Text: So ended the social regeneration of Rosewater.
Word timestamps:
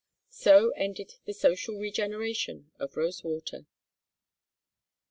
So 0.31 0.71
ended 0.71 1.13
the 1.25 1.31
social 1.33 1.77
regeneration 1.77 2.71
of 2.79 2.97
Rosewater. 2.97 3.67